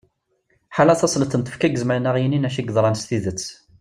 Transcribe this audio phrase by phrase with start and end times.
[0.75, 3.43] ḥala tasleḍt n tfekka i izemren ad aɣ-yinin acu yeḍran s tidet